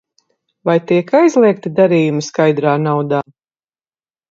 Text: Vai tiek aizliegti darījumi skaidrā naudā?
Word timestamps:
Vai 0.69 0.73
tiek 0.91 1.13
aizliegti 1.19 1.73
darījumi 1.81 2.25
skaidrā 2.31 2.75
naudā? 2.89 3.23